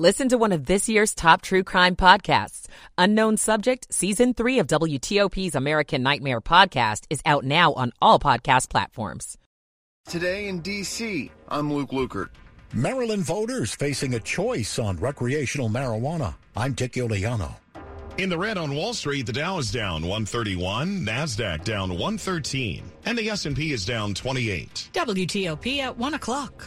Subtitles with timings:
[0.00, 2.68] Listen to one of this year's top true crime podcasts.
[2.96, 8.70] Unknown Subject, Season 3 of WTOP's American Nightmare podcast is out now on all podcast
[8.70, 9.36] platforms.
[10.08, 12.30] Today in D.C., I'm Luke Lukert.
[12.72, 16.34] Maryland voters facing a choice on recreational marijuana.
[16.56, 17.54] I'm Dick Uliano.
[18.16, 23.18] In the red on Wall Street, the Dow is down 131, Nasdaq down 113, and
[23.18, 24.88] the S&P is down 28.
[24.94, 26.66] WTOP at 1 o'clock.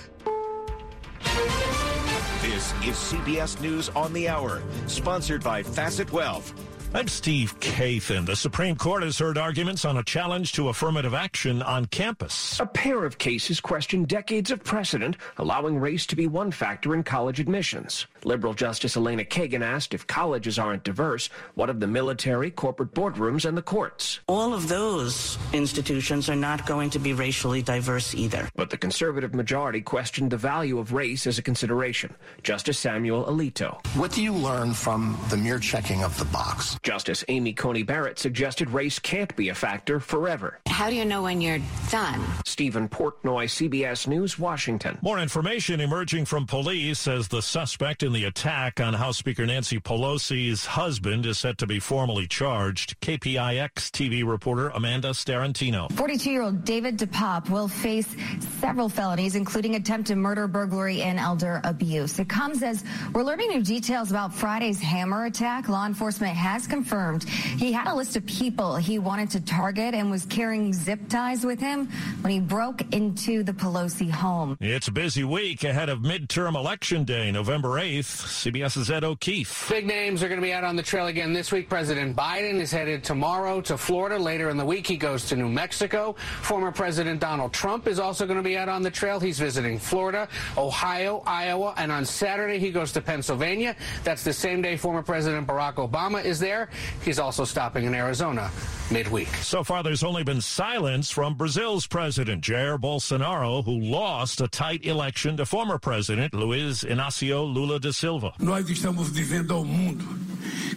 [2.63, 6.53] This is CBS News on the Hour, sponsored by Facet Wealth.
[6.93, 8.25] I'm Steve Kathan.
[8.25, 12.57] The Supreme Court has heard arguments on a challenge to affirmative action on campus.
[12.61, 17.03] A pair of cases question decades of precedent allowing race to be one factor in
[17.03, 18.07] college admissions.
[18.25, 23.45] Liberal Justice Elena Kagan asked if colleges aren't diverse, what of the military, corporate boardrooms,
[23.45, 24.19] and the courts?
[24.27, 28.49] All of those institutions are not going to be racially diverse either.
[28.55, 32.13] But the conservative majority questioned the value of race as a consideration.
[32.41, 33.85] Justice Samuel Alito.
[33.95, 36.77] What do you learn from the mere checking of the box?
[36.83, 40.59] Justice Amy Coney Barrett suggested race can't be a factor forever.
[40.67, 41.59] How do you know when you're
[41.91, 42.21] done?
[42.45, 44.97] Stephen Portnoy, CBS News, Washington.
[45.01, 49.79] More information emerging from police as the suspect in the attack on House Speaker Nancy
[49.79, 52.99] Pelosi's husband is set to be formally charged.
[53.01, 55.89] KPIX TV reporter Amanda Starrantino.
[55.89, 58.15] 42-year-old David DePape will face
[58.59, 62.19] several felonies, including attempted murder, burglary, and elder abuse.
[62.19, 65.67] It comes as we're learning new details about Friday's hammer attack.
[65.67, 70.11] Law enforcement has confirmed he had a list of people he wanted to target and
[70.11, 71.87] was carrying zip ties with him
[72.21, 74.55] when he broke into the Pelosi home.
[74.59, 78.02] It's a busy week ahead of midterm election day, November 8th.
[78.07, 79.69] CBS's Ed O'Keefe.
[79.69, 81.69] Big names are going to be out on the trail again this week.
[81.69, 84.17] President Biden is headed tomorrow to Florida.
[84.17, 86.15] Later in the week, he goes to New Mexico.
[86.41, 89.19] Former President Donald Trump is also going to be out on the trail.
[89.19, 93.75] He's visiting Florida, Ohio, Iowa, and on Saturday, he goes to Pennsylvania.
[94.03, 96.69] That's the same day former President Barack Obama is there.
[97.03, 98.51] He's also stopping in Arizona
[98.91, 99.27] midweek.
[99.27, 104.85] So far, there's only been silence from Brazil's president, Jair Bolsonaro, who lost a tight
[104.85, 108.33] election to former president Luiz Inácio Lula da Silva.
[108.39, 110.03] Nós estamos dizendo ao mundo.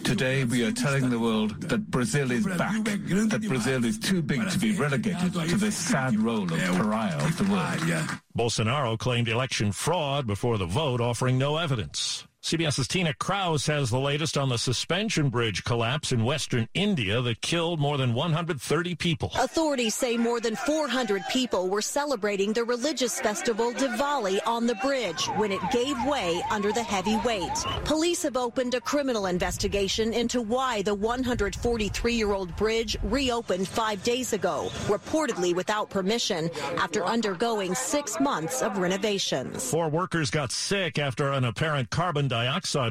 [0.03, 4.47] Today, we are telling the world that Brazil is back, that Brazil is too big
[4.49, 8.19] to be relegated to the sad role of pariah of the world.
[8.37, 12.26] Bolsonaro claimed election fraud before the vote, offering no evidence.
[12.47, 17.41] CBS's Tina Kraus has the latest on the suspension bridge collapse in western India that
[17.41, 19.33] killed more than 130 people.
[19.37, 25.25] Authorities say more than 400 people were celebrating the religious festival Diwali on the bridge
[25.35, 27.51] when it gave way under the heavy weight.
[27.83, 34.69] Police have opened a criminal investigation into why the 143-year-old bridge reopened five days ago,
[34.85, 39.69] reportedly without permission, after undergoing six months of renovations.
[39.69, 42.36] Four workers got sick after an apparent carbon dioxide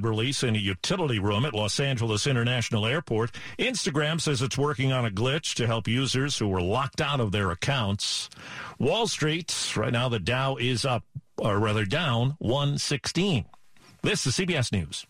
[0.04, 3.32] release in a utility room at Los Angeles International Airport.
[3.58, 7.32] Instagram says it's working on a glitch to help users who were locked out of
[7.32, 8.28] their accounts.
[8.78, 11.04] Wall Street, right now the Dow is up,
[11.36, 13.44] or rather down 116.
[14.02, 15.06] This is CBS News.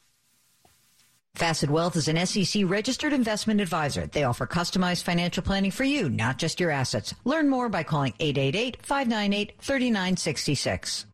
[1.37, 4.07] Facet Wealth is an SEC registered investment advisor.
[4.07, 7.15] They offer customized financial planning for you, not just your assets.
[7.25, 11.07] Learn more by calling 888 598 3966.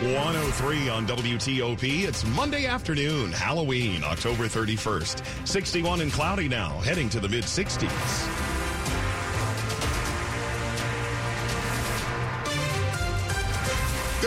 [0.00, 2.06] 103 on WTOP.
[2.06, 5.24] It's Monday afternoon, Halloween, October 31st.
[5.44, 8.47] 61 and cloudy now, heading to the mid 60s.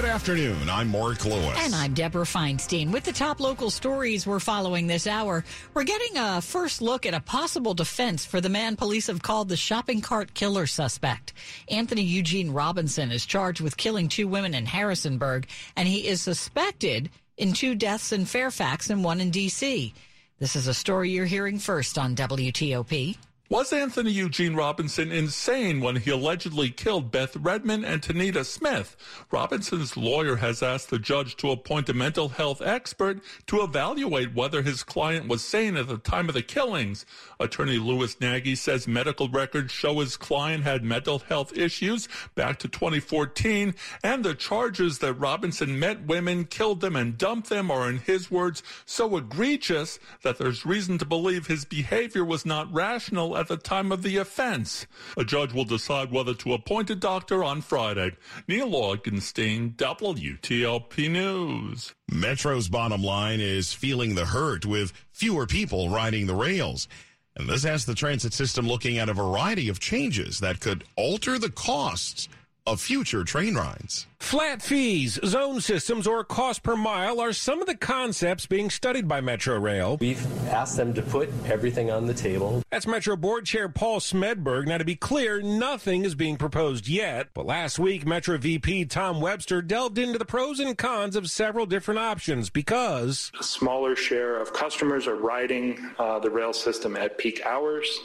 [0.01, 0.67] Good afternoon.
[0.67, 1.56] I'm Mark Lewis.
[1.59, 2.91] And I'm Deborah Feinstein.
[2.91, 5.45] With the top local stories we're following this hour,
[5.75, 9.47] we're getting a first look at a possible defense for the man police have called
[9.47, 11.34] the shopping cart killer suspect.
[11.69, 17.12] Anthony Eugene Robinson is charged with killing two women in Harrisonburg, and he is suspected
[17.38, 19.94] in two deaths in Fairfax and one in D.C.
[20.39, 23.18] This is a story you're hearing first on WTOP.
[23.51, 28.95] Was Anthony Eugene Robinson insane when he allegedly killed Beth Redman and Tanita Smith?
[29.29, 34.62] Robinson's lawyer has asked the judge to appoint a mental health expert to evaluate whether
[34.62, 37.06] his client was sane at the time of the killings.
[37.42, 42.69] Attorney Louis Nagy says medical records show his client had mental health issues back to
[42.69, 47.97] 2014, and the charges that Robinson met women, killed them, and dumped them are, in
[47.97, 53.48] his words, so egregious that there's reason to believe his behavior was not rational at
[53.48, 54.86] the time of the offense.
[55.18, 58.12] A judge will decide whether to appoint a doctor on Friday.
[58.48, 61.94] Neil Augenstein, WTOP News.
[62.10, 66.88] Metro's bottom line is feeling the hurt with fewer people riding the rails.
[67.36, 71.40] And this has the transit system looking at a variety of changes that could alter
[71.40, 72.30] the costs
[72.68, 74.08] of future train rides.
[74.19, 79.08] Flat fees, zone systems, or cost per mile are some of the concepts being studied
[79.08, 79.98] by Metro Rail.
[80.00, 82.62] We've asked them to put everything on the table.
[82.69, 84.68] That's Metro Board Chair Paul Smedberg.
[84.68, 87.30] Now, to be clear, nothing is being proposed yet.
[87.34, 91.66] But last week, Metro VP Tom Webster delved into the pros and cons of several
[91.66, 97.18] different options because a smaller share of customers are riding uh, the rail system at
[97.18, 98.00] peak hours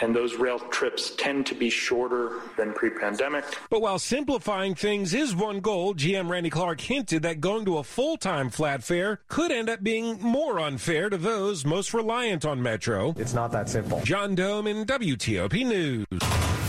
[0.00, 3.44] and those rail trips tend to be shorter than pre-pandemic.
[3.70, 7.84] But while simplifying things is one goal, GM Randy Clarke hinted that going to a
[7.84, 13.14] full-time flat fare could end up being more unfair to those most reliant on Metro.
[13.16, 14.00] It's not that simple.
[14.02, 16.61] John Domen WTOP News.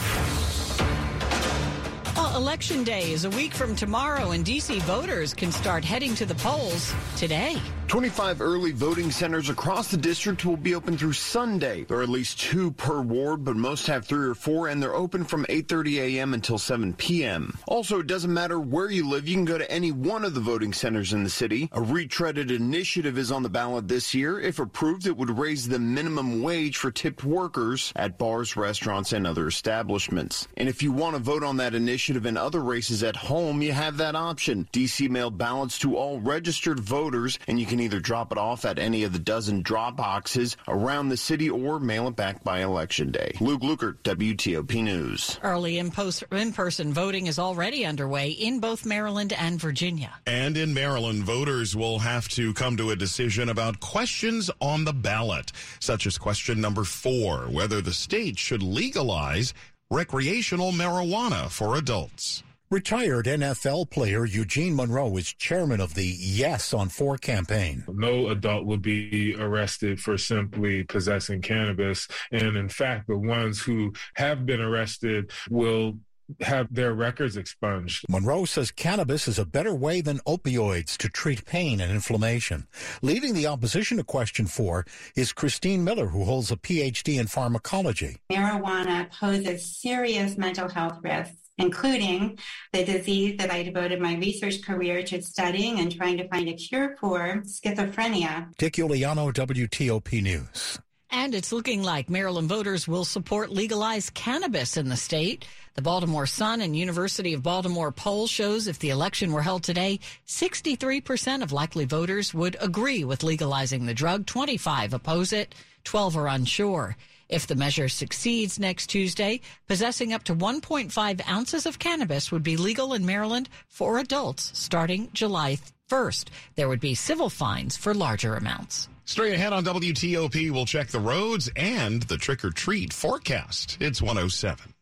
[2.43, 4.79] Election Day is a week from tomorrow, and D.C.
[4.79, 7.55] voters can start heading to the polls today.
[7.87, 11.83] 25 early voting centers across the district will be open through Sunday.
[11.83, 14.95] There are at least two per ward, but most have three or four, and they're
[14.95, 16.33] open from 8.30 a.m.
[16.33, 17.57] until 7 p.m.
[17.67, 19.27] Also, it doesn't matter where you live.
[19.27, 21.69] You can go to any one of the voting centers in the city.
[21.71, 24.39] A retreaded initiative is on the ballot this year.
[24.39, 29.27] If approved, it would raise the minimum wage for tipped workers at bars, restaurants, and
[29.27, 30.47] other establishments.
[30.57, 33.71] And if you want to vote on that initiative in other races at home, you
[33.73, 34.67] have that option.
[34.73, 38.79] DC mailed ballots to all registered voters, and you can either drop it off at
[38.79, 43.11] any of the dozen drop boxes around the city or mail it back by election
[43.11, 43.33] day.
[43.39, 45.39] Luke Lukert, WTOP News.
[45.43, 50.11] Early in person voting is already underway in both Maryland and Virginia.
[50.25, 54.93] And in Maryland, voters will have to come to a decision about questions on the
[54.93, 59.53] ballot, such as question number four whether the state should legalize
[59.93, 62.43] recreational marijuana for adults.
[62.71, 67.83] Retired NFL player Eugene Monroe is chairman of the Yes on Four campaign.
[67.87, 72.07] No adult will be arrested for simply possessing cannabis.
[72.31, 75.99] And in fact, the ones who have been arrested will
[76.41, 78.05] have their records expunged.
[78.09, 82.67] Monroe says cannabis is a better way than opioids to treat pain and inflammation.
[83.01, 84.85] Leading the opposition to question four
[85.15, 88.17] is Christine Miller, who holds a PhD in pharmacology.
[88.31, 92.37] Marijuana poses serious mental health risks including
[92.71, 96.53] the disease that I devoted my research career to studying and trying to find a
[96.53, 98.55] cure for, schizophrenia.
[98.57, 100.79] Dick Uliano, WTOP News.
[101.11, 105.45] And it's looking like Maryland voters will support legalized cannabis in the state.
[105.75, 109.99] The Baltimore Sun and University of Baltimore poll shows if the election were held today,
[110.27, 116.27] 63% of likely voters would agree with legalizing the drug, 25 oppose it, 12 are
[116.27, 116.95] unsure.
[117.27, 122.55] If the measure succeeds next Tuesday, possessing up to 1.5 ounces of cannabis would be
[122.55, 125.57] legal in Maryland for adults starting July
[125.89, 126.27] 1st.
[126.53, 128.89] There would be civil fines for larger amounts.
[129.05, 133.77] Straight ahead on WTOP, we'll check the roads and the trick or treat forecast.
[133.79, 134.72] It's 107.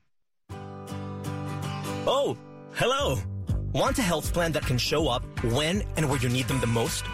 [2.07, 2.36] Oh,
[2.74, 3.19] hello.
[3.74, 6.65] Want a health plan that can show up when and where you need them the
[6.65, 7.06] most?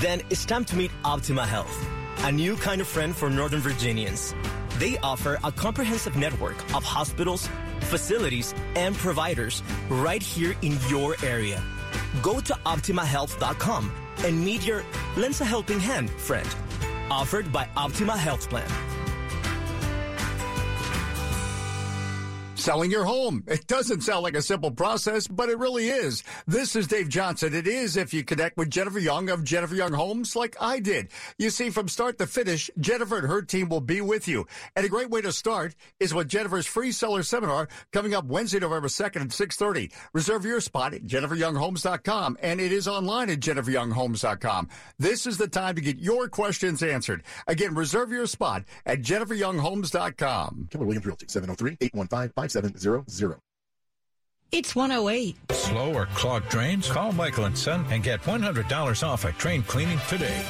[0.00, 1.86] Then it's time to meet Optima Health,
[2.24, 4.34] a new kind of friend for Northern Virginians.
[4.78, 7.48] They offer a comprehensive network of hospitals,
[7.82, 11.62] facilities, and providers right here in your area.
[12.20, 13.92] Go to OptimaHealth.com
[14.24, 14.82] and meet your
[15.16, 16.48] lends a helping hand friend.
[17.08, 18.68] Offered by Optima Health Plan.
[22.64, 23.44] Selling your home.
[23.46, 26.24] It doesn't sound like a simple process, but it really is.
[26.46, 27.52] This is Dave Johnson.
[27.52, 31.08] It is if you connect with Jennifer Young of Jennifer Young Homes like I did.
[31.36, 34.46] You see, from start to finish, Jennifer and her team will be with you.
[34.74, 38.60] And a great way to start is with Jennifer's free seller seminar coming up Wednesday,
[38.60, 39.90] November 2nd at 630.
[40.14, 44.70] Reserve your spot at jenniferyounghomes.com and it is online at jenniferyounghomes.com.
[44.98, 47.24] This is the time to get your questions answered.
[47.46, 50.68] Again, reserve your spot at jenniferyounghomes.com.
[50.70, 53.38] Keller Williams Realty, oh 703-815-5700.
[54.52, 55.36] It's 108.
[55.50, 56.88] Slow or clogged drains?
[56.88, 60.44] Call Michael and Son and get $100 off a train cleaning today.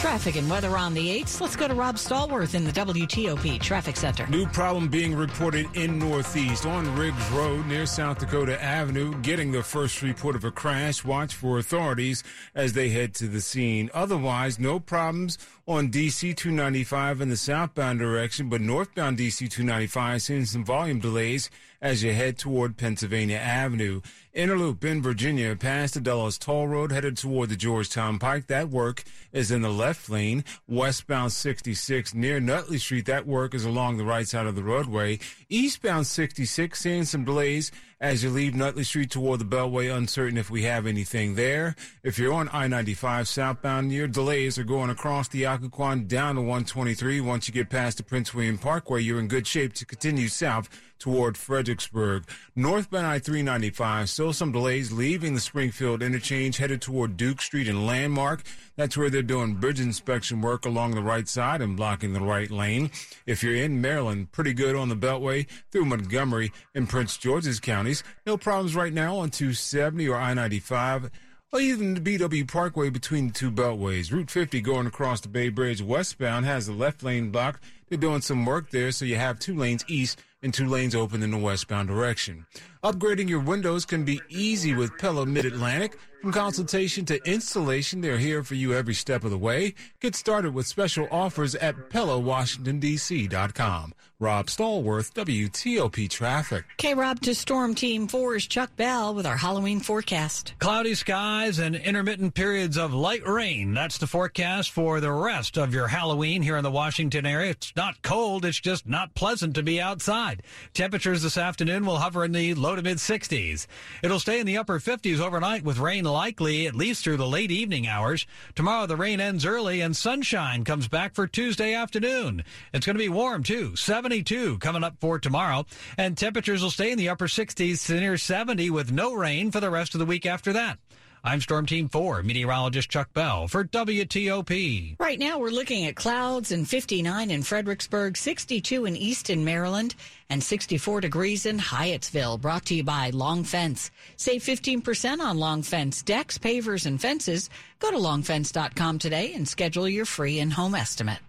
[0.00, 1.40] Traffic and weather on the 8s.
[1.40, 4.26] Let's go to Rob Stallworth in the WTOP Traffic Center.
[4.26, 9.18] New problem being reported in Northeast on Riggs Road near South Dakota Avenue.
[9.22, 11.02] Getting the first report of a crash.
[11.04, 12.22] Watch for authorities
[12.54, 13.90] as they head to the scene.
[13.94, 20.44] Otherwise, no problems on DC 295 in the southbound direction, but northbound DC 295 seeing
[20.44, 21.48] some volume delays
[21.80, 24.02] as you head toward Pennsylvania Avenue.
[24.34, 28.46] Inner Loop in Virginia past the Dulles Toll Road headed toward the Georgetown Pike.
[28.48, 30.44] That work is in the left lane.
[30.68, 33.06] Westbound 66 near Nutley Street.
[33.06, 35.18] That work is along the right side of the roadway.
[35.48, 37.70] Eastbound 66 seeing some delays
[38.00, 39.94] as you leave Nutley Street toward the Beltway.
[39.94, 41.74] Uncertain if we have anything there.
[42.02, 47.20] If you're on I-95 southbound, your delays are going across the Occoquan down to 123.
[47.20, 50.68] Once you get past the Prince William Parkway, you're in good shape to continue south
[50.98, 52.24] toward Fredericksburg.
[52.56, 58.42] Northbound I-395, still some delays leaving the Springfield interchange headed toward Duke Street and Landmark.
[58.76, 62.50] That's where they're doing bridge inspection work along the right side and blocking the right
[62.50, 62.90] lane.
[63.26, 68.02] If you're in Maryland, pretty good on the Beltway through Montgomery and Prince George's counties.
[68.26, 71.10] No problems right now on 270 or I-95
[71.54, 74.10] or even the BW Parkway between the two beltways.
[74.10, 77.62] Route 50 going across the Bay Bridge westbound has the left lane blocked.
[77.88, 81.22] They're doing some work there, so you have two lanes east and two lanes open
[81.22, 82.44] in the westbound direction.
[82.84, 85.96] Upgrading your windows can be easy with Pella Mid-Atlantic.
[86.20, 89.74] From consultation to installation, they're here for you every step of the way.
[90.00, 93.94] Get started with special offers at PellaWashingtonDC.com.
[94.20, 96.64] Rob Stallworth, WTOP Traffic.
[96.78, 100.54] Okay, Rob, to Storm Team 4's Chuck Bell with our Halloween forecast.
[100.60, 103.74] Cloudy skies and intermittent periods of light rain.
[103.74, 107.50] That's the forecast for the rest of your Halloween here in the Washington area.
[107.50, 110.33] It's not cold, it's just not pleasant to be outside.
[110.72, 113.66] Temperatures this afternoon will hover in the low to mid 60s.
[114.02, 117.50] It'll stay in the upper 50s overnight with rain likely at least through the late
[117.50, 118.26] evening hours.
[118.54, 122.44] Tomorrow the rain ends early and sunshine comes back for Tuesday afternoon.
[122.72, 123.76] It's going to be warm too.
[123.76, 125.66] 72 coming up for tomorrow
[125.98, 129.60] and temperatures will stay in the upper 60s to near 70 with no rain for
[129.60, 130.78] the rest of the week after that.
[131.26, 134.96] I'm Storm Team 4 meteorologist Chuck Bell for WTOP.
[135.00, 139.94] Right now, we're looking at clouds and 59 in Fredericksburg, 62 in Easton, Maryland,
[140.28, 142.38] and 64 degrees in Hyattsville.
[142.38, 143.90] Brought to you by Long Fence.
[144.16, 147.48] Save 15% on Long Fence decks, pavers, and fences.
[147.78, 151.20] Go to longfence.com today and schedule your free in home estimate.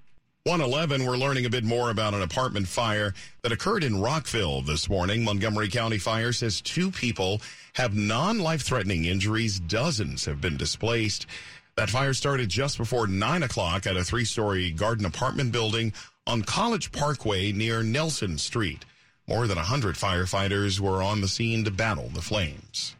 [0.47, 4.87] 111, we're learning a bit more about an apartment fire that occurred in Rockville this
[4.87, 5.23] morning.
[5.23, 7.41] Montgomery County Fire says two people
[7.73, 11.25] have non life threatening injuries, dozens have been displaced.
[11.77, 15.93] That fire started just before 9 o'clock at a three story garden apartment building
[16.27, 18.85] on College Parkway near Nelson Street.
[19.27, 22.95] More than 100 firefighters were on the scene to battle the flames.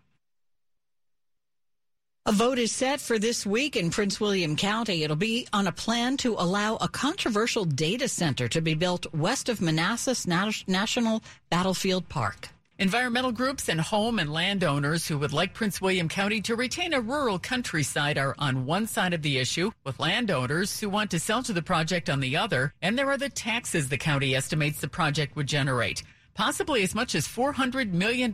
[2.27, 5.03] A vote is set for this week in Prince William County.
[5.03, 9.48] It'll be on a plan to allow a controversial data center to be built west
[9.48, 12.50] of Manassas National Battlefield Park.
[12.79, 17.00] Environmental groups and home and landowners who would like Prince William County to retain a
[17.00, 21.44] rural countryside are on one side of the issue, with landowners who want to sell
[21.44, 22.74] to the project on the other.
[22.82, 26.01] And there are the taxes the county estimates the project would generate
[26.36, 28.32] possibly as much as $400 million.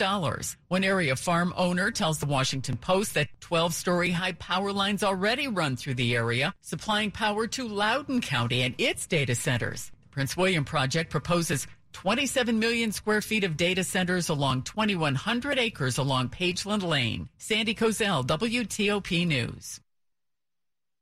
[0.68, 5.48] One area farm owner tells the Washington Post that 12 story high power lines already
[5.48, 9.92] run through the area, supplying power to Loudoun County and its data centers.
[10.02, 15.98] The Prince William project proposes 27 million square feet of data centers along 2,100 acres
[15.98, 17.30] along Pageland Lane.
[17.38, 19.80] Sandy Kozel, WTOP News.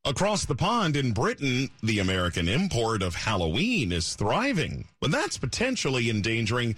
[0.06, 6.10] Across the pond in Britain, the American import of Halloween is thriving, but that's potentially
[6.10, 6.78] endangering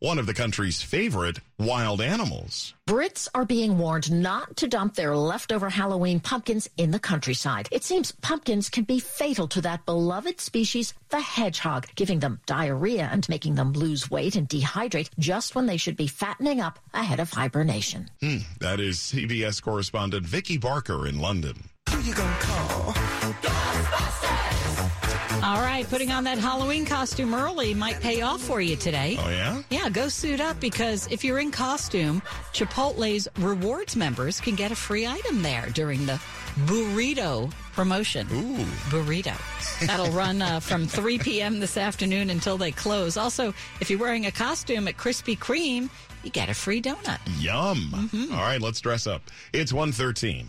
[0.00, 2.74] one of the country's favorite wild animals.
[2.86, 7.68] Brits are being warned not to dump their leftover Halloween pumpkins in the countryside.
[7.72, 13.08] It seems pumpkins can be fatal to that beloved species, the hedgehog, giving them diarrhea
[13.10, 17.18] and making them lose weight and dehydrate just when they should be fattening up ahead
[17.18, 18.10] of hibernation.
[18.20, 21.70] Hmm, that is CBS correspondent Vicki Barker in London.
[21.90, 22.94] Who you gonna call?
[25.42, 29.16] All right, putting on that Halloween costume early might pay off for you today.
[29.18, 29.62] Oh, yeah?
[29.70, 32.20] Yeah, go suit up because if you're in costume,
[32.52, 36.20] Chipotle's rewards members can get a free item there during the
[36.66, 38.26] burrito promotion.
[38.32, 38.64] Ooh.
[38.90, 39.36] Burrito.
[39.86, 41.60] That'll run uh, from 3 p.m.
[41.60, 43.16] this afternoon until they close.
[43.16, 45.88] Also, if you're wearing a costume at Krispy Kreme,
[46.24, 47.20] you get a free donut.
[47.38, 47.90] Yum.
[47.94, 48.34] Mm-hmm.
[48.34, 49.22] All right, let's dress up.
[49.52, 50.48] It's 113.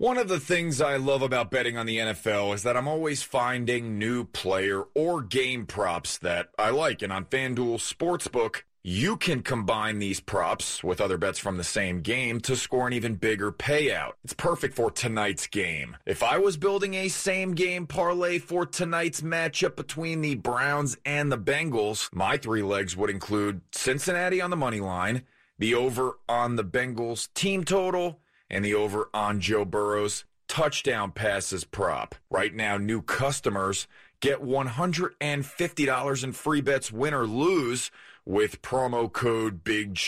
[0.00, 3.24] One of the things I love about betting on the NFL is that I'm always
[3.24, 7.02] finding new player or game props that I like.
[7.02, 12.00] And on FanDuel Sportsbook, you can combine these props with other bets from the same
[12.00, 14.12] game to score an even bigger payout.
[14.22, 15.96] It's perfect for tonight's game.
[16.06, 21.32] If I was building a same game parlay for tonight's matchup between the Browns and
[21.32, 25.24] the Bengals, my three legs would include Cincinnati on the money line,
[25.58, 31.64] the over on the Bengals team total, and the over on Joe Burrow's touchdown passes
[31.64, 32.14] prop.
[32.30, 33.86] Right now, new customers
[34.20, 37.90] get $150 in free bets win or lose
[38.24, 39.98] with promo code Big.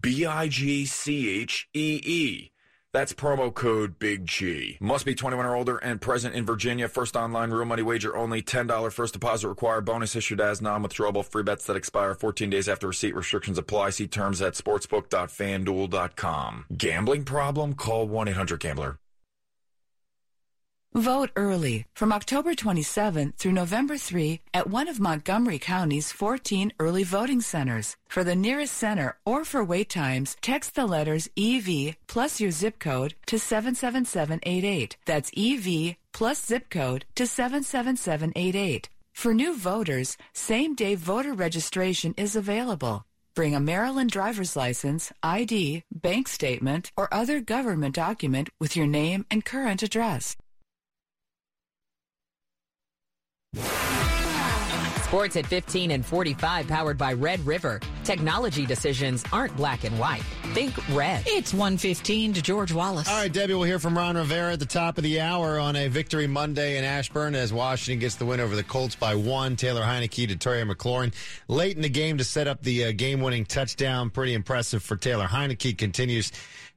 [0.00, 2.50] B I G C H E E.
[2.92, 4.76] That's promo code Big G.
[4.80, 6.88] Must be 21 or older and present in Virginia.
[6.88, 8.42] First online real money wager only.
[8.42, 9.84] $10 first deposit required.
[9.84, 13.14] Bonus issued as non-withdrawable free bets that expire 14 days after receipt.
[13.14, 13.90] Restrictions apply.
[13.90, 16.64] See terms at sportsbook.fanduel.com.
[16.76, 17.74] Gambling problem?
[17.74, 18.98] Call 1-800-GAMBLER.
[20.96, 27.04] Vote early from October 27th through November 3 at one of Montgomery County's 14 early
[27.04, 27.96] voting centers.
[28.08, 32.80] For the nearest center or for wait times, text the letters EV plus your zip
[32.80, 34.96] code to 77788.
[35.06, 38.90] That's EV plus zip code to 77788.
[39.12, 43.04] For new voters, same day voter registration is available.
[43.36, 49.24] Bring a Maryland driver's license, ID, bank statement, or other government document with your name
[49.30, 50.36] and current address.
[55.10, 57.80] Sports at 15 and 45 powered by Red River.
[58.04, 60.22] Technology decisions aren't black and white.
[60.54, 61.24] Think red.
[61.26, 63.08] It's 115 to George Wallace.
[63.08, 65.74] All right, Debbie, we'll hear from Ron Rivera at the top of the hour on
[65.74, 69.56] a victory Monday in Ashburn as Washington gets the win over the Colts by one.
[69.56, 71.12] Taylor Heinicke to Terry McLaurin
[71.48, 74.10] late in the game to set up the uh, game-winning touchdown.
[74.10, 75.76] Pretty impressive for Taylor Heinicke.
[75.76, 76.30] Continues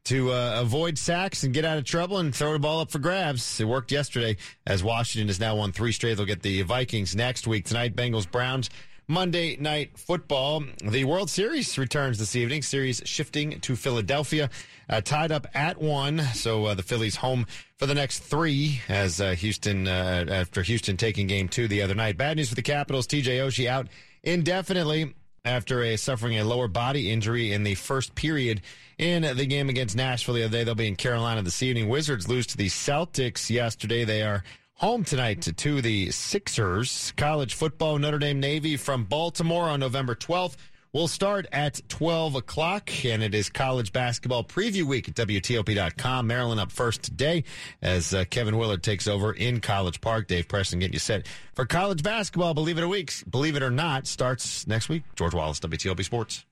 [0.06, 3.00] to uh, avoid sacks and get out of trouble and throw the ball up for
[3.00, 3.60] grabs.
[3.60, 6.16] It worked yesterday as Washington has now won three straight.
[6.16, 7.66] They'll get the Vikings next week.
[7.66, 8.70] Tonight, Bengals Browns.
[9.08, 10.64] Monday night football.
[10.82, 12.62] The World Series returns this evening.
[12.62, 14.50] Series shifting to Philadelphia,
[14.90, 16.20] uh, tied up at one.
[16.34, 17.46] So uh, the Phillies home
[17.78, 21.96] for the next three as uh, Houston, uh, after Houston taking game two the other
[21.96, 22.18] night.
[22.18, 23.06] Bad news for the Capitals.
[23.06, 23.88] TJ Oshie out
[24.24, 25.14] indefinitely
[25.46, 28.62] after a suffering a lower body injury in the first period
[28.98, 30.64] in the game against Nashville the other day.
[30.64, 31.90] They'll be in Carolina this evening.
[31.90, 34.06] Wizards lose to the Celtics yesterday.
[34.06, 34.44] They are
[34.76, 37.12] home tonight to, to the Sixers.
[37.18, 40.56] College football, Notre Dame Navy from Baltimore on November 12th.
[40.94, 46.28] We'll start at 12 o'clock, and it is college basketball preview week at WTOP.com.
[46.28, 47.46] Maryland up first today
[47.82, 50.28] as uh, Kevin Willard takes over in College Park.
[50.28, 51.26] Dave Preston getting you set
[51.56, 52.54] for college basketball.
[52.54, 55.02] Believe it or weeks, believe it or not, starts next week.
[55.16, 56.46] George Wallace, WTOP Sports.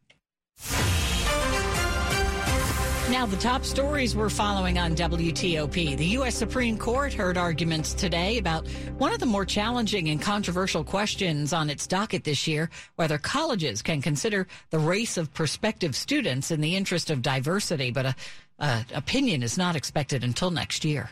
[3.11, 5.97] Now, the top stories we're following on WTOP.
[5.97, 6.33] The U.S.
[6.33, 8.65] Supreme Court heard arguments today about
[8.97, 13.81] one of the more challenging and controversial questions on its docket this year whether colleges
[13.81, 17.91] can consider the race of prospective students in the interest of diversity.
[17.91, 18.15] But a,
[18.59, 21.09] a opinion is not expected until next year.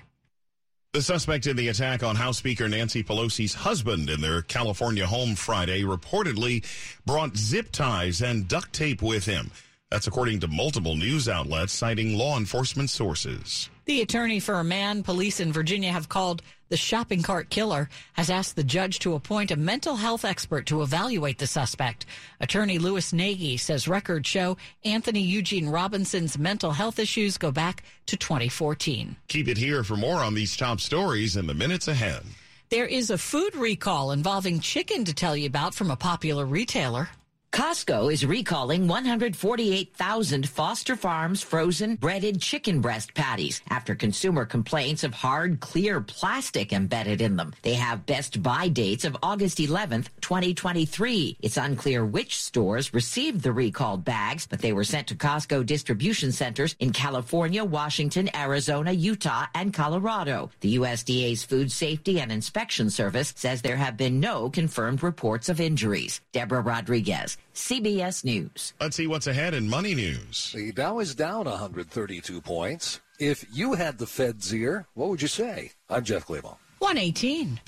[0.94, 5.36] The suspect in the attack on House Speaker Nancy Pelosi's husband in their California home
[5.36, 6.66] Friday reportedly
[7.06, 9.52] brought zip ties and duct tape with him.
[9.92, 13.72] That's according to multiple news outlets citing law enforcement sources.
[13.86, 18.30] The attorney for a man police in Virginia have called the shopping cart killer has
[18.30, 22.06] asked the judge to appoint a mental health expert to evaluate the suspect.
[22.40, 28.16] Attorney Lewis Nagy says records show Anthony Eugene Robinson's mental health issues go back to
[28.16, 29.16] 2014.
[29.28, 32.22] Keep it here for more on these top stories in the minutes ahead.
[32.70, 37.10] There is a food recall involving chicken to tell you about from a popular retailer.
[37.52, 45.14] Costco is recalling 148,000 Foster Farms frozen breaded chicken breast patties after consumer complaints of
[45.14, 47.54] hard, clear plastic embedded in them.
[47.64, 51.38] They have best buy dates of August 11th, 2023.
[51.42, 56.32] It's unclear which stores received the recalled bags, but they were sent to Costco distribution
[56.32, 60.50] centers in California, Washington, Arizona, Utah, and Colorado.
[60.62, 65.60] The USDA's Food Safety and Inspection Service says there have been no confirmed reports of
[65.60, 66.22] injuries.
[66.32, 68.74] Deborah Rodriguez, CBS News.
[68.80, 70.52] Let's see what's ahead in money news.
[70.56, 73.02] The Dow is down 132 points.
[73.20, 75.72] If you had the Fed's ear, what would you say?
[75.90, 76.58] I'm Jeff Clabaugh.
[76.80, 77.60] 118.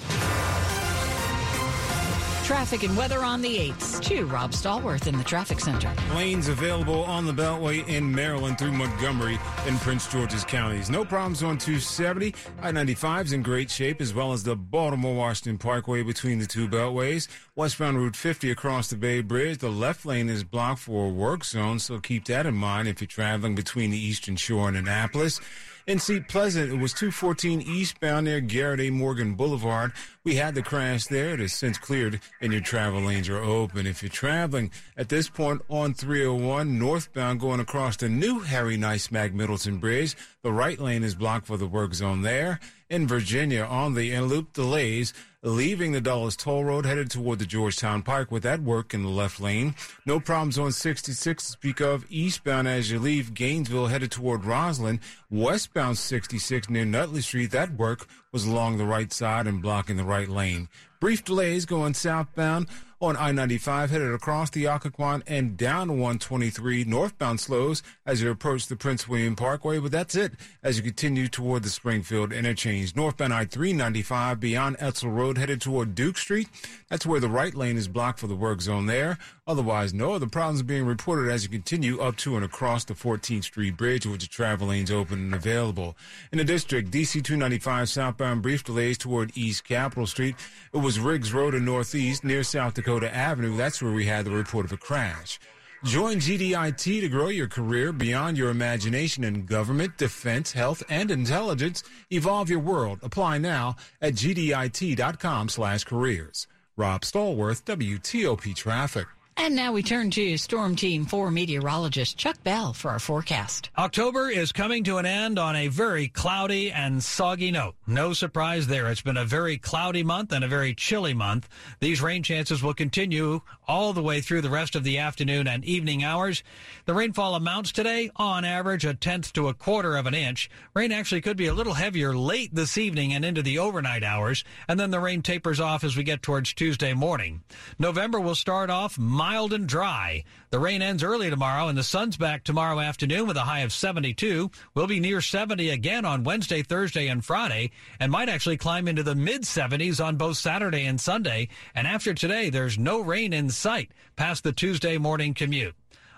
[2.44, 5.94] Traffic and weather on the 8th to Rob Stallworth in the traffic center.
[6.14, 10.90] Lanes available on the Beltway in Maryland through Montgomery and Prince George's counties.
[10.90, 12.36] No problems on 270.
[12.62, 17.30] I-95 is in great shape, as well as the Baltimore-Washington Parkway between the two beltways.
[17.56, 19.60] Westbound Route 50 across the Bay Bridge.
[19.60, 23.00] The left lane is blocked for a work zone, so keep that in mind if
[23.00, 25.40] you're traveling between the Eastern Shore and Annapolis.
[25.88, 28.92] In Seat Pleasant, it was 214 eastbound near Garrett A.
[28.92, 29.92] Morgan Boulevard.
[30.24, 31.34] We had the crash there.
[31.34, 33.88] It has since cleared and your travel lanes are open.
[33.88, 39.10] If you're traveling at this point on 301 northbound going across the new Harry Nice
[39.10, 42.60] Mac Middleton Bridge, the right lane is blocked for the work zone there.
[42.88, 47.46] In Virginia on the in loop delays, leaving the Dulles Toll Road headed toward the
[47.46, 49.74] Georgetown Pike with that work in the left lane.
[50.06, 55.00] No problems on 66 to speak of eastbound as you leave Gainesville headed toward Rosslyn.
[55.32, 60.04] Westbound 66 near Nutley Street, that work was along the right side and blocking the
[60.04, 60.70] right lane.
[61.00, 62.68] Brief delays going southbound
[63.02, 68.76] on I-95 headed across the Occoquan and down 123 northbound slows as you approach the
[68.76, 69.80] Prince William Parkway.
[69.80, 72.96] But that's it as you continue toward the Springfield interchange.
[72.96, 76.48] Northbound I-395 beyond Edsall Road headed toward Duke Street.
[76.90, 79.18] That's where the right lane is blocked for the work zone there.
[79.48, 83.46] Otherwise, no other problems being reported as you continue up to and across the 14th
[83.46, 85.98] Street Bridge, with the travel lanes open and available.
[86.32, 90.36] In the district, DC 295 southbound brief delays toward East Capitol Street.
[90.74, 93.56] It was Riggs Road in Northeast near South Dakota Avenue.
[93.56, 95.40] That's where we had the report of a crash.
[95.84, 101.84] Join GDIT to grow your career beyond your imagination in government, defense, health, and intelligence.
[102.12, 103.00] Evolve your world.
[103.02, 106.48] Apply now at gdit.com slash careers.
[106.78, 109.08] Rob Stallworth, WTOP Traffic.
[109.44, 113.72] And now we turn to Storm Team 4 meteorologist Chuck Bell for our forecast.
[113.76, 117.74] October is coming to an end on a very cloudy and soggy note.
[117.88, 118.92] No surprise there.
[118.92, 121.50] It's been a very cloudy month and a very chilly month.
[121.80, 123.42] These rain chances will continue
[123.72, 126.44] all the way through the rest of the afternoon and evening hours.
[126.86, 130.50] The rainfall amounts today, on average, a tenth to a quarter of an inch.
[130.74, 134.44] Rain actually could be a little heavier late this evening and into the overnight hours,
[134.68, 137.44] and then the rain tapers off as we get towards Tuesday morning.
[137.80, 140.26] November will start off mild and dry.
[140.52, 143.72] The rain ends early tomorrow, and the sun's back tomorrow afternoon with a high of
[143.72, 144.52] 72.
[144.74, 149.02] We'll be near 70 again on Wednesday, Thursday, and Friday, and might actually climb into
[149.02, 151.48] the mid 70s on both Saturday and Sunday.
[151.74, 155.74] And after today, there's no rain in sight past the Tuesday morning commute.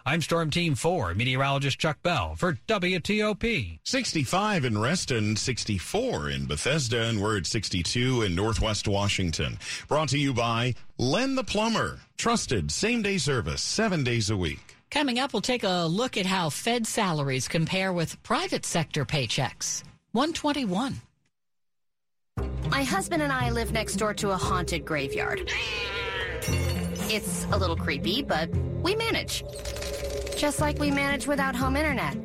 [0.05, 3.79] I'm Storm Team 4, meteorologist Chuck Bell for WTOP.
[3.85, 9.57] 65 in Reston, 64 in Bethesda, and we're at 62 in Northwest Washington.
[9.87, 12.01] Brought to you by Len the Plumber.
[12.17, 14.75] Trusted same day service, seven days a week.
[14.91, 19.83] Coming up, we'll take a look at how Fed salaries compare with private sector paychecks.
[20.11, 21.01] 121.
[22.69, 25.49] My husband and I live next door to a haunted graveyard.
[27.09, 28.49] It's a little creepy, but
[28.81, 29.43] we manage.
[30.35, 32.17] Just like we manage without home internet.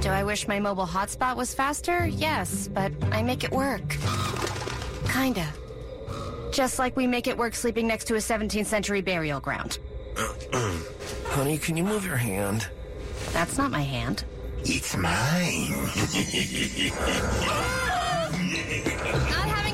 [0.00, 2.06] Do I wish my mobile hotspot was faster?
[2.06, 3.96] Yes, but I make it work.
[5.08, 5.46] Kinda.
[6.52, 9.78] Just like we make it work sleeping next to a 17th century burial ground.
[11.26, 12.68] Honey, can you move your hand?
[13.32, 14.24] That's not my hand.
[14.64, 15.70] It's mine.
[19.30, 19.73] Not having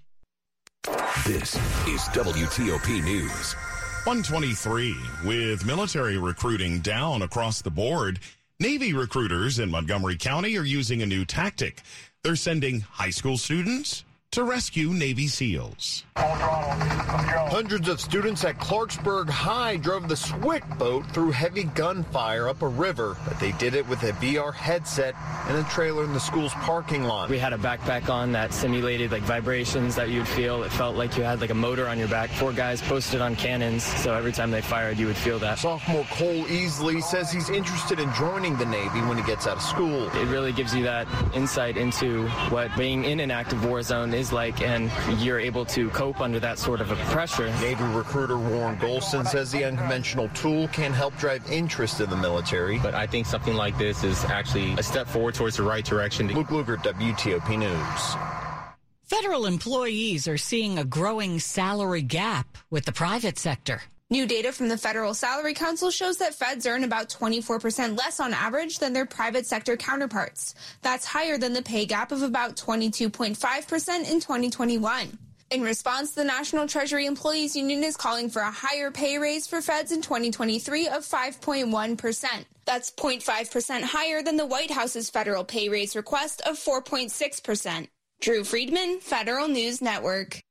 [1.24, 1.54] This
[1.86, 3.54] is WTOP News.
[4.04, 8.18] 123 with military recruiting down across the board.
[8.62, 11.82] Navy recruiters in Montgomery County are using a new tactic.
[12.22, 16.04] They're sending high school students to rescue Navy SEALs.
[17.52, 22.68] Hundreds of students at Clarksburg High drove the Swick boat through heavy gunfire up a
[22.68, 25.14] river, but they did it with a VR headset
[25.48, 27.28] and a trailer in the school's parking lot.
[27.28, 30.62] We had a backpack on that simulated like vibrations that you'd feel.
[30.62, 32.30] It felt like you had like a motor on your back.
[32.30, 35.58] Four guys posted on cannons, so every time they fired, you would feel that.
[35.58, 39.62] Sophomore Cole Easley says he's interested in joining the Navy when he gets out of
[39.62, 40.08] school.
[40.16, 44.21] It really gives you that insight into what being in an active war zone is
[44.30, 47.46] like, and you're able to cope under that sort of a pressure.
[47.60, 52.78] Navy recruiter Warren Golson says the unconventional tool can help drive interest in the military.
[52.78, 56.28] But I think something like this is actually a step forward towards the right direction.
[56.28, 58.16] Luke Lukert, WTOP News.
[59.04, 63.82] Federal employees are seeing a growing salary gap with the private sector.
[64.12, 68.34] New data from the Federal Salary Council shows that feds earn about 24% less on
[68.34, 70.54] average than their private sector counterparts.
[70.82, 75.18] That's higher than the pay gap of about 22.5% in 2021.
[75.48, 79.62] In response, the National Treasury Employees Union is calling for a higher pay raise for
[79.62, 82.26] feds in 2023 of 5.1%.
[82.66, 87.88] That's 0.5% higher than the White House's federal pay raise request of 4.6%.
[88.20, 90.42] Drew Friedman, Federal News Network.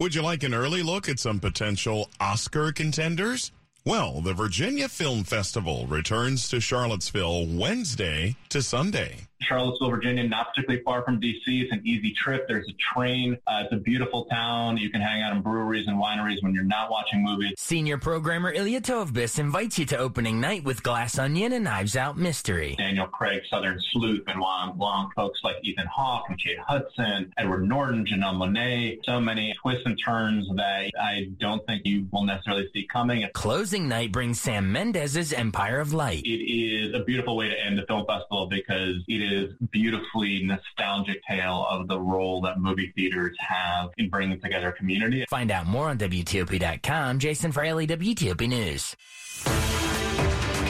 [0.00, 3.52] Would you like an early look at some potential Oscar contenders?
[3.84, 9.28] Well, the Virginia Film Festival returns to Charlottesville Wednesday to Sunday.
[9.44, 11.60] Charlottesville, Virginia, not particularly far from D.C.
[11.62, 12.46] It's an easy trip.
[12.48, 13.38] There's a train.
[13.46, 14.76] Uh, it's a beautiful town.
[14.76, 17.52] You can hang out in breweries and wineries when you're not watching movies.
[17.56, 22.16] Senior programmer Ilya Tovbis invites you to opening night with Glass Onion and Knives Out
[22.16, 22.74] Mystery.
[22.78, 28.06] Daniel Craig, Southern Sleuth, Benoit Blanc, folks like Ethan Hawke and Kate Hudson, Edward Norton,
[28.06, 28.98] Janelle Monáe.
[29.04, 33.26] So many twists and turns that I don't think you will necessarily see coming.
[33.32, 36.24] Closing night brings Sam Mendes's Empire of Light.
[36.24, 39.33] It is a beautiful way to end the film festival because it is
[39.70, 45.24] beautifully nostalgic tale of the role that movie theaters have in bringing together a community.
[45.28, 47.18] Find out more on WTOP.com.
[47.18, 48.96] Jason Fraley, WTOP News.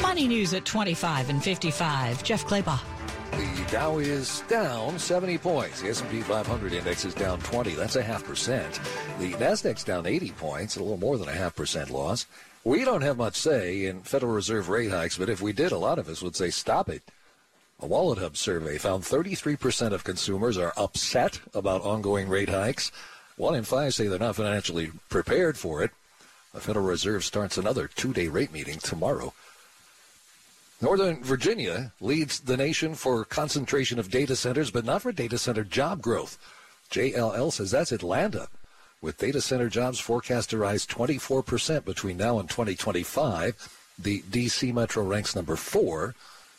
[0.02, 2.22] Money news at 25 and 55.
[2.22, 2.80] Jeff Clabaugh.
[3.32, 5.82] The Dow is down 70 points.
[5.82, 7.72] The S&P 500 index is down 20.
[7.74, 8.78] That's a half percent.
[9.18, 12.26] The Nasdaq's down 80 points, a little more than a half percent loss.
[12.62, 15.78] We don't have much say in Federal Reserve rate hikes, but if we did, a
[15.78, 17.02] lot of us would say stop it.
[17.84, 22.90] A Wallet Hub survey found 33% of consumers are upset about ongoing rate hikes.
[23.36, 25.90] One in five say they're not financially prepared for it.
[26.54, 29.34] The Federal Reserve starts another two-day rate meeting tomorrow.
[30.80, 35.62] Northern Virginia leads the nation for concentration of data centers, but not for data center
[35.62, 36.38] job growth.
[36.90, 38.48] JLL says that's Atlanta,
[39.02, 43.78] with data center jobs forecast to rise 24% between now and 2025.
[43.98, 44.72] The D.C.
[44.72, 46.14] Metro ranks number four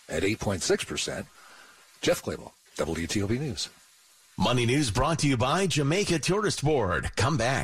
[0.10, 1.26] at 8.6%.
[2.02, 3.70] Jeff Clabaugh, WTOP News.
[4.38, 7.10] Money News brought to you by Jamaica Tourist Board.
[7.16, 7.64] Come back.